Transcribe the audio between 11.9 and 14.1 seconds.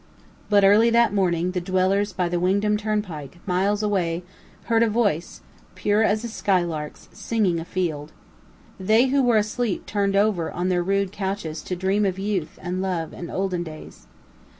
of youth and love and olden days.